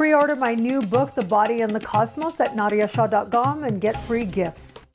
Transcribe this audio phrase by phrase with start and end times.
[0.00, 4.24] Pre order my new book, The Body and the Cosmos, at nadiyashah.com and get free
[4.24, 4.86] gifts.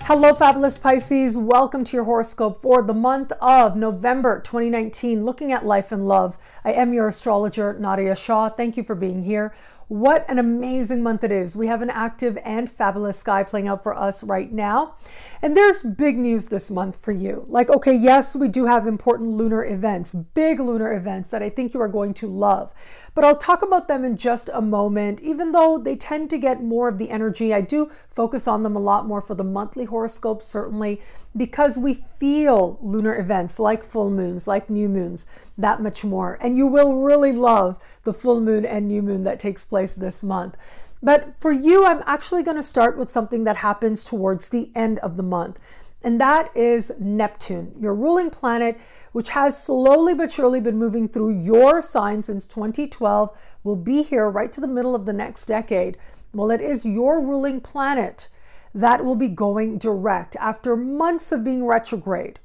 [0.00, 1.36] Hello, fabulous Pisces.
[1.36, 6.36] Welcome to your horoscope for the month of November 2019, looking at life and love.
[6.64, 8.48] I am your astrologer, Nadiya Shah.
[8.48, 9.54] Thank you for being here.
[9.92, 11.54] What an amazing month it is.
[11.54, 14.94] We have an active and fabulous sky playing out for us right now.
[15.42, 17.44] And there's big news this month for you.
[17.46, 21.74] Like, okay, yes, we do have important lunar events, big lunar events that I think
[21.74, 22.72] you are going to love.
[23.14, 25.20] But I'll talk about them in just a moment.
[25.20, 28.74] Even though they tend to get more of the energy, I do focus on them
[28.74, 31.02] a lot more for the monthly horoscope, certainly,
[31.36, 35.26] because we feel lunar events like full moons, like new moons,
[35.58, 36.38] that much more.
[36.40, 40.22] And you will really love the full moon and new moon that takes place this
[40.22, 40.56] month.
[41.02, 44.98] But for you, I'm actually going to start with something that happens towards the end
[45.00, 45.58] of the month.
[46.04, 48.80] And that is Neptune, your ruling planet,
[49.12, 53.30] which has slowly but surely been moving through your sign since 2012,
[53.62, 55.96] will be here right to the middle of the next decade.
[56.32, 58.28] Well, it is your ruling planet
[58.74, 62.40] that will be going direct after months of being retrograde.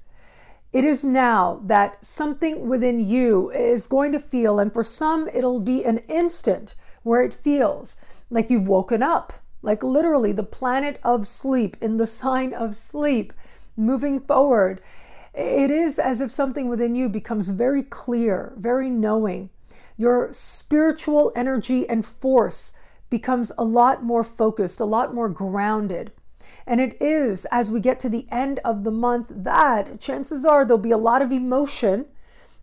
[0.74, 5.62] It is now that something within you is going to feel, and for some, it'll
[5.62, 7.96] be an instant where it feels
[8.30, 13.32] like you've woken up, like literally the planet of sleep in the sign of sleep,
[13.78, 14.82] moving forward.
[15.34, 19.50] It is as if something within you becomes very clear, very knowing.
[19.96, 22.74] Your spiritual energy and force
[23.10, 26.12] becomes a lot more focused, a lot more grounded.
[26.68, 30.66] And it is as we get to the end of the month that chances are
[30.66, 32.08] there'll be a lot of emotion.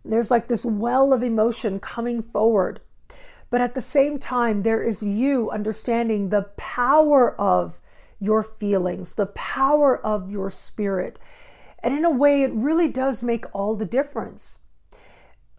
[0.05, 2.81] There's like this well of emotion coming forward.
[3.49, 7.79] But at the same time, there is you understanding the power of
[8.19, 11.17] your feelings, the power of your spirit.
[11.81, 14.59] And in a way, it really does make all the difference.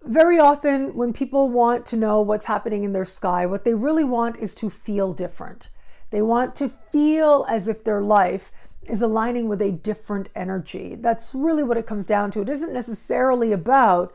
[0.04, 4.04] Very often, when people want to know what's happening in their sky, what they really
[4.04, 5.68] want is to feel different.
[6.10, 8.52] They want to feel as if their life
[8.82, 10.94] is aligning with a different energy.
[10.94, 12.42] That's really what it comes down to.
[12.42, 14.14] It isn't necessarily about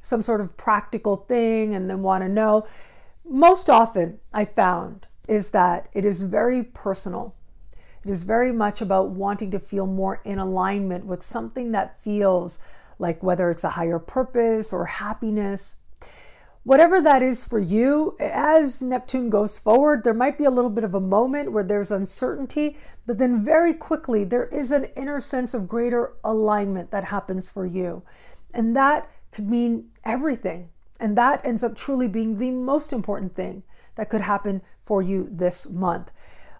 [0.00, 2.66] some sort of practical thing and then want to know.
[3.24, 7.34] Most often, I found is that it is very personal.
[8.04, 12.62] It is very much about wanting to feel more in alignment with something that feels
[12.98, 15.81] like whether it's a higher purpose or happiness
[16.64, 20.84] whatever that is for you, as Neptune goes forward, there might be a little bit
[20.84, 25.54] of a moment where there's uncertainty, but then very quickly there is an inner sense
[25.54, 28.02] of greater alignment that happens for you.
[28.54, 30.68] And that could mean everything.
[31.00, 33.64] And that ends up truly being the most important thing
[33.96, 36.12] that could happen for you this month.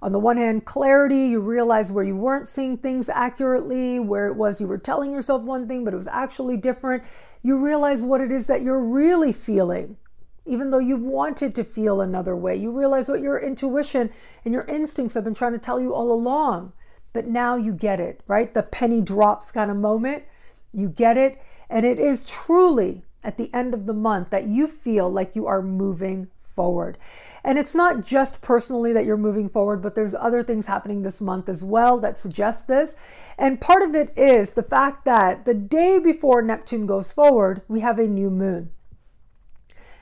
[0.03, 4.35] On the one hand, clarity, you realize where you weren't seeing things accurately, where it
[4.35, 7.05] was you were telling yourself one thing, but it was actually different
[7.43, 9.97] you realize what it is that you're really feeling,
[10.47, 12.57] even though you've wanted to feel another way.
[12.57, 14.11] You realize what your intuition
[14.45, 16.73] and your instincts have been trying to tell you all along.
[17.13, 18.53] But now you get it, right?
[18.53, 20.25] The penny drops kind of moment.
[20.73, 21.43] You get it.
[21.69, 25.47] And it is truly at the end of the month that you feel like you
[25.47, 26.99] are moving forward.
[27.45, 31.21] And it's not just personally that you're moving forward, but there's other things happening this
[31.21, 32.97] month as well that suggest this.
[33.37, 37.81] And part of it is the fact that the day before Neptune goes forward, we
[37.81, 38.71] have a new moon.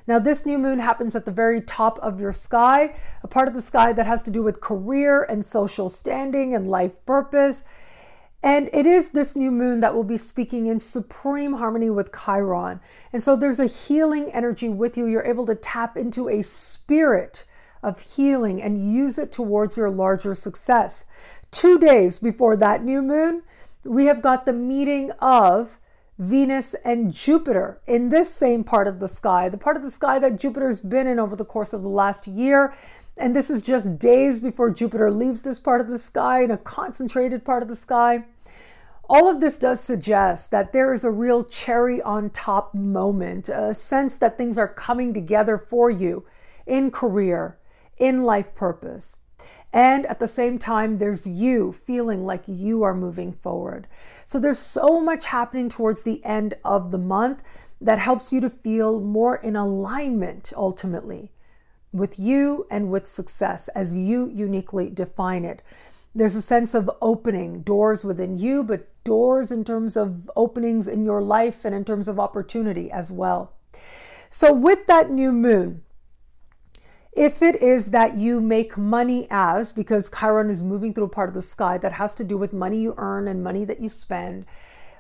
[0.07, 3.55] Now, this new moon happens at the very top of your sky, a part of
[3.55, 7.69] the sky that has to do with career and social standing and life purpose.
[8.43, 12.81] And it is this new moon that will be speaking in supreme harmony with Chiron.
[13.13, 15.07] And so there's a healing energy with you.
[15.07, 17.45] You're able to tap into a spirit
[17.83, 21.07] of healing and use it towards your larger success.
[21.51, 23.43] Two days before that new moon,
[23.85, 25.79] we have got the meeting of
[26.19, 30.19] Venus and Jupiter in this same part of the sky, the part of the sky
[30.19, 32.75] that Jupiter's been in over the course of the last year.
[33.19, 36.59] And this is just days before Jupiter leaves this part of the sky in a
[36.59, 38.25] concentrated part of the sky.
[39.13, 43.75] All of this does suggest that there is a real cherry on top moment, a
[43.75, 46.25] sense that things are coming together for you
[46.65, 47.59] in career,
[47.99, 49.25] in life purpose.
[49.73, 53.89] And at the same time, there's you feeling like you are moving forward.
[54.27, 57.43] So there's so much happening towards the end of the month
[57.81, 61.33] that helps you to feel more in alignment ultimately
[61.93, 65.63] with you and with success as you uniquely define it.
[66.15, 71.05] There's a sense of opening doors within you, but doors in terms of openings in
[71.05, 73.53] your life and in terms of opportunity as well.
[74.29, 75.83] So, with that new moon,
[77.13, 81.29] if it is that you make money as, because Chiron is moving through a part
[81.29, 83.89] of the sky that has to do with money you earn and money that you
[83.89, 84.47] spend,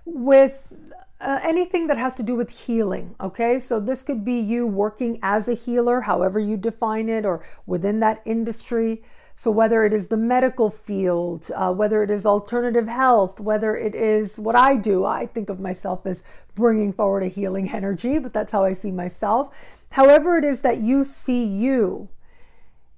[0.05, 3.15] with uh, anything that has to do with healing.
[3.21, 7.45] Okay, so this could be you working as a healer, however you define it, or
[7.67, 9.05] within that industry.
[9.41, 13.95] So, whether it is the medical field, uh, whether it is alternative health, whether it
[13.95, 18.35] is what I do, I think of myself as bringing forward a healing energy, but
[18.35, 19.83] that's how I see myself.
[19.93, 22.11] However, it is that you see you.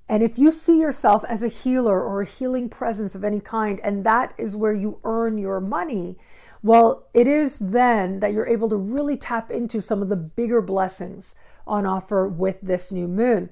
[0.09, 3.79] And if you see yourself as a healer or a healing presence of any kind,
[3.85, 6.19] and that is where you earn your money,
[6.61, 10.61] well, it is then that you're able to really tap into some of the bigger
[10.61, 11.37] blessings
[11.69, 13.50] on offer with this new moon.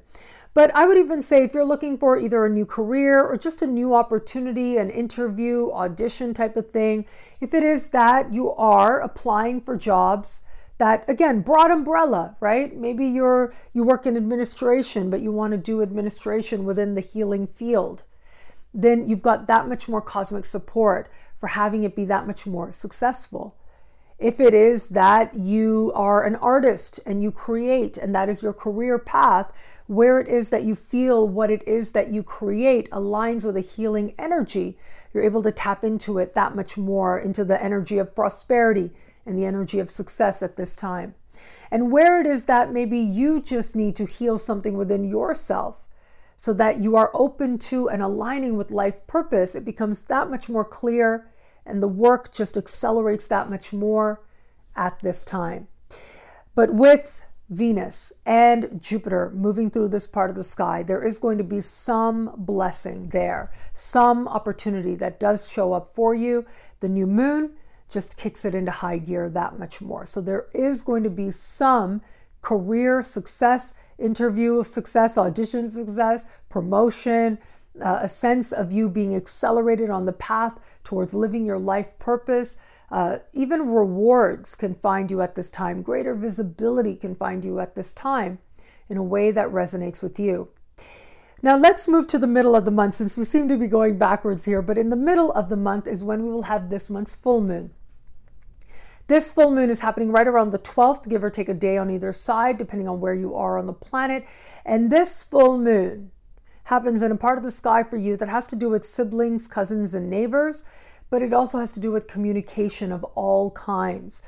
[0.52, 3.62] But I would even say if you're looking for either a new career or just
[3.62, 7.06] a new opportunity, an interview, audition type of thing,
[7.40, 10.42] if it is that you are applying for jobs
[10.78, 12.74] that again, broad umbrella, right?
[12.74, 17.46] Maybe you're you work in administration but you want to do administration within the healing
[17.46, 18.02] field.
[18.74, 22.72] Then you've got that much more cosmic support for having it be that much more
[22.72, 23.56] successful.
[24.18, 28.52] If it is that you are an artist and you create, and that is your
[28.52, 29.50] career path,
[29.90, 33.60] where it is that you feel what it is that you create aligns with a
[33.60, 34.78] healing energy,
[35.12, 38.92] you're able to tap into it that much more, into the energy of prosperity
[39.26, 41.16] and the energy of success at this time.
[41.72, 45.88] And where it is that maybe you just need to heal something within yourself
[46.36, 50.48] so that you are open to and aligning with life purpose, it becomes that much
[50.48, 51.26] more clear
[51.66, 54.22] and the work just accelerates that much more
[54.76, 55.66] at this time.
[56.54, 57.19] But with
[57.50, 61.60] Venus and Jupiter moving through this part of the sky, there is going to be
[61.60, 66.46] some blessing there, some opportunity that does show up for you.
[66.78, 67.54] The new moon
[67.90, 70.06] just kicks it into high gear that much more.
[70.06, 72.02] So there is going to be some
[72.40, 77.38] career success, interview of success, audition success, promotion,
[77.82, 82.60] uh, a sense of you being accelerated on the path towards living your life purpose.
[82.90, 85.82] Uh, even rewards can find you at this time.
[85.82, 88.38] Greater visibility can find you at this time
[88.88, 90.48] in a way that resonates with you.
[91.42, 93.96] Now, let's move to the middle of the month since we seem to be going
[93.96, 94.60] backwards here.
[94.60, 97.40] But in the middle of the month is when we will have this month's full
[97.40, 97.70] moon.
[99.06, 101.90] This full moon is happening right around the 12th, give or take a day on
[101.90, 104.24] either side, depending on where you are on the planet.
[104.64, 106.12] And this full moon
[106.64, 109.48] happens in a part of the sky for you that has to do with siblings,
[109.48, 110.62] cousins, and neighbors,
[111.10, 114.22] but it also has to do with communication of all kinds.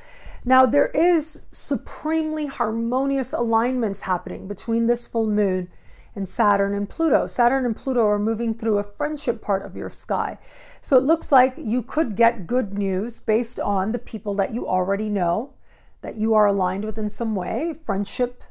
[0.45, 5.69] Now, there is supremely harmonious alignments happening between this full moon
[6.15, 7.27] and Saturn and Pluto.
[7.27, 10.39] Saturn and Pluto are moving through a friendship part of your sky.
[10.81, 14.67] So it looks like you could get good news based on the people that you
[14.67, 15.55] already know,
[16.03, 18.43] that you are aligned with in some way, friendship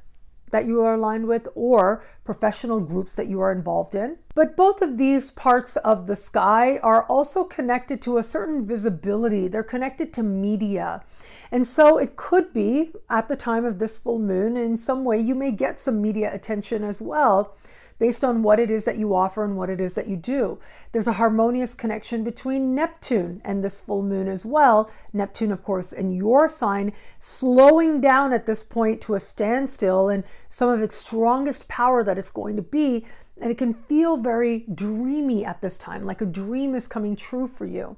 [0.52, 4.18] that you are aligned with or professional groups that you are involved in.
[4.36, 9.48] But both of these parts of the sky are also connected to a certain visibility.
[9.48, 11.04] They're connected to media.
[11.52, 15.20] And so it could be at the time of this full moon, in some way,
[15.20, 17.56] you may get some media attention as well
[18.02, 20.58] based on what it is that you offer and what it is that you do.
[20.92, 24.90] There's a harmonious connection between Neptune and this full moon as well.
[25.14, 30.24] Neptune, of course, in your sign, slowing down at this point to a standstill and
[30.50, 33.06] some of its strongest power that it's going to be.
[33.40, 37.48] And it can feel very dreamy at this time, like a dream is coming true
[37.48, 37.98] for you.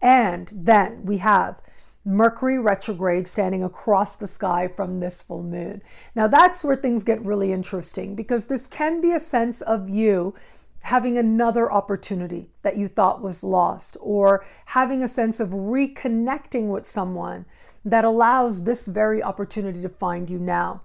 [0.00, 1.60] And then we have
[2.04, 5.82] Mercury retrograde standing across the sky from this full moon.
[6.14, 10.34] Now, that's where things get really interesting because this can be a sense of you
[10.82, 16.84] having another opportunity that you thought was lost, or having a sense of reconnecting with
[16.84, 17.46] someone
[17.84, 20.82] that allows this very opportunity to find you now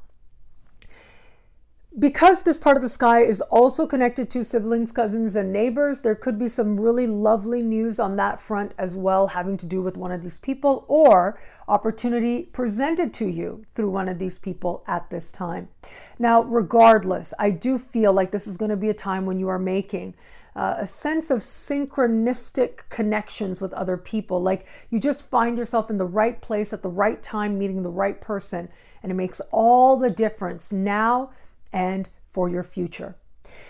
[2.00, 6.14] because this part of the sky is also connected to siblings, cousins, and neighbors, there
[6.14, 9.98] could be some really lovely news on that front as well, having to do with
[9.98, 15.10] one of these people or opportunity presented to you through one of these people at
[15.10, 15.70] this time.
[16.20, 19.48] Now, regardless, I do feel like this is going to be a time when you
[19.48, 20.14] are making
[20.56, 24.42] uh, a sense of synchronistic connections with other people.
[24.42, 27.90] Like you just find yourself in the right place at the right time, meeting the
[27.90, 28.70] right person,
[29.02, 31.32] and it makes all the difference now
[31.72, 33.16] and for your future.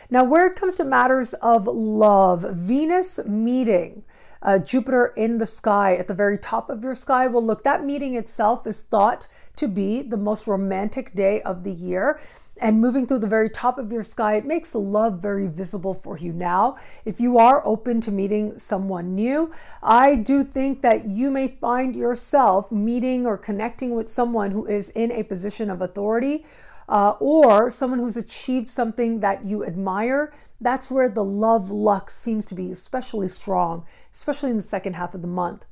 [0.10, 4.04] Now, where it comes to matters of love, Venus meeting
[4.42, 7.28] uh, Jupiter in the sky at the very top of your sky.
[7.28, 11.74] Well, look, that meeting itself is thought to be the most romantic day of the
[11.74, 12.20] year.
[12.60, 16.18] And moving through the very top of your sky, it makes love very visible for
[16.18, 16.78] you now.
[17.06, 19.52] If you are open to meeting someone new,
[19.84, 24.90] I do think that you may find yourself meeting or connecting with someone who is
[24.90, 26.46] in a position of authority
[26.88, 32.46] uh, or someone who's achieved something that you admire, that's where the love luck seems
[32.48, 35.66] to be especially strong, especially in the second half of the month.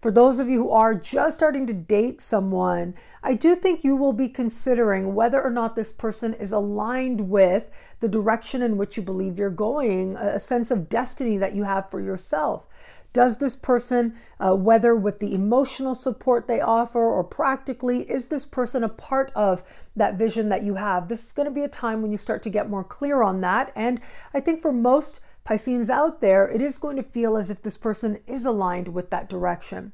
[0.00, 3.96] For those of you who are just starting to date someone, I do think you
[3.96, 8.96] will be considering whether or not this person is aligned with the direction in which
[8.96, 12.66] you believe you're going, a sense of destiny that you have for yourself.
[13.12, 18.44] Does this person, uh, whether with the emotional support they offer or practically, is this
[18.44, 19.64] person a part of
[19.96, 21.08] that vision that you have?
[21.08, 23.40] This is going to be a time when you start to get more clear on
[23.40, 23.72] that.
[23.74, 24.00] And
[24.32, 27.76] I think for most Pisceans out there, it is going to feel as if this
[27.76, 29.92] person is aligned with that direction.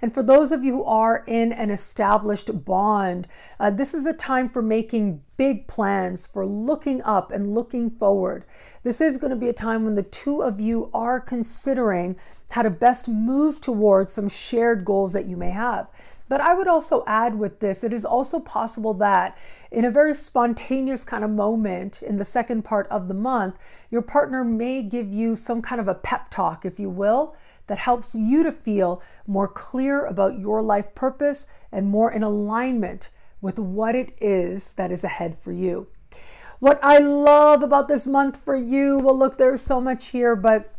[0.00, 3.26] And for those of you who are in an established bond,
[3.58, 8.44] uh, this is a time for making big plans, for looking up and looking forward.
[8.82, 12.16] This is going to be a time when the two of you are considering
[12.50, 15.88] how to best move towards some shared goals that you may have.
[16.28, 19.38] But I would also add with this, it is also possible that
[19.70, 23.56] in a very spontaneous kind of moment in the second part of the month,
[23.90, 27.36] your partner may give you some kind of a pep talk, if you will,
[27.68, 33.10] that helps you to feel more clear about your life purpose and more in alignment
[33.40, 35.86] with what it is that is ahead for you.
[36.58, 40.72] What I love about this month for you, well, look, there's so much here, but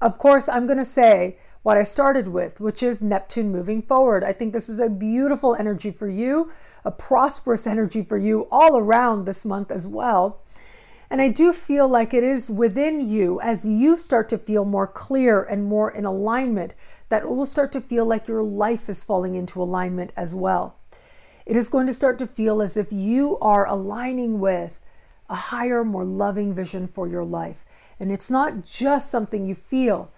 [0.00, 4.24] of course, I'm going to say what I started with, which is Neptune moving forward.
[4.24, 6.50] I think this is a beautiful energy for you,
[6.84, 10.40] a prosperous energy for you all around this month as well.
[11.08, 14.86] And I do feel like it is within you as you start to feel more
[14.86, 16.74] clear and more in alignment
[17.10, 20.76] that it will start to feel like your life is falling into alignment as well.
[21.44, 24.80] It is going to start to feel as if you are aligning with
[25.28, 27.64] a higher, more loving vision for your life.
[28.00, 30.10] And it's not just something you feel,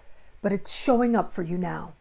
[0.44, 1.94] but it's showing up for you now.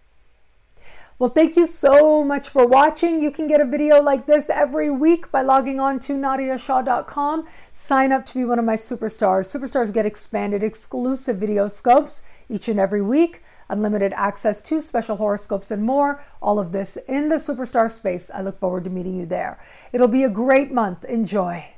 [1.17, 3.21] Well, thank you so much for watching.
[3.21, 7.47] You can get a video like this every week by logging on to nadiyashah.com.
[7.71, 9.47] Sign up to be one of my superstars.
[9.47, 15.71] Superstars get expanded exclusive video scopes each and every week, unlimited access to special horoscopes
[15.71, 16.21] and more.
[16.41, 18.29] All of this in the superstar space.
[18.29, 19.57] I look forward to meeting you there.
[19.93, 21.05] It'll be a great month.
[21.05, 21.72] Enjoy.